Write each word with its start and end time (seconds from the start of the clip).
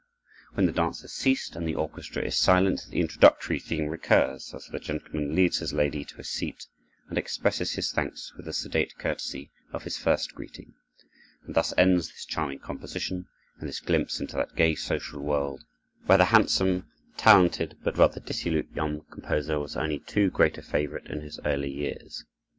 When 0.55 0.65
the 0.65 0.71
dance 0.71 1.01
has 1.03 1.13
ceased, 1.13 1.55
and 1.55 1.67
the 1.67 1.75
orchestra 1.75 2.23
is 2.23 2.35
silent, 2.35 2.87
the 2.89 3.01
introductory 3.01 3.59
theme 3.59 3.85
recurs, 3.85 4.51
as 4.51 4.65
the 4.65 4.79
gentleman 4.79 5.35
leads 5.35 5.59
his 5.59 5.73
lady 5.73 6.03
to 6.05 6.17
a 6.21 6.23
seat 6.23 6.65
and 7.07 7.19
expresses 7.19 7.73
his 7.73 7.91
thanks 7.91 8.33
with 8.35 8.47
the 8.47 8.53
sedate 8.53 8.95
courtesy 8.97 9.51
of 9.71 9.83
his 9.83 9.97
first 9.99 10.33
greeting; 10.33 10.73
and 11.45 11.53
thus 11.53 11.71
ends 11.77 12.07
this 12.07 12.25
charming 12.25 12.57
composition 12.57 13.27
and 13.59 13.69
this 13.69 13.79
glimpse 13.79 14.19
into 14.19 14.37
that 14.37 14.55
gay 14.55 14.73
social 14.73 15.21
world, 15.21 15.63
where 16.07 16.17
the 16.17 16.25
hand 16.25 16.49
some, 16.49 16.87
talented, 17.15 17.77
but 17.83 17.95
rather 17.99 18.19
dissolute 18.19 18.71
young 18.75 19.01
composer 19.11 19.59
was 19.59 19.75
only 19.77 19.99
too 19.99 20.31
great 20.31 20.57
a 20.57 20.63
favorite 20.63 21.05
in 21.05 21.21
his 21.21 21.39
early 21.45 21.69
years. 21.69 22.25